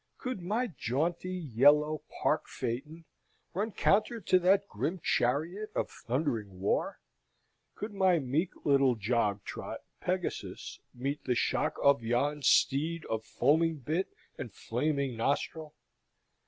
Could 0.17 0.41
my 0.41 0.65
jaunty, 0.65 1.35
yellow 1.35 2.01
park 2.23 2.47
phaeton 2.47 3.05
run 3.53 3.71
counter 3.71 4.19
to 4.19 4.39
that 4.39 4.67
grim 4.67 4.97
chariot 5.03 5.69
of 5.75 5.91
thundering 5.91 6.59
war? 6.59 6.99
Could 7.75 7.93
my 7.93 8.17
meek 8.17 8.49
little 8.65 8.95
jog 8.95 9.43
trot 9.43 9.81
Pegasus 9.99 10.79
meet 10.91 11.25
the 11.25 11.35
shock 11.35 11.75
of 11.83 12.01
yon 12.01 12.41
steed 12.41 13.05
of 13.11 13.23
foaming 13.23 13.75
bit 13.77 14.09
and 14.39 14.51
flaming 14.51 15.15
nostril? 15.15 15.75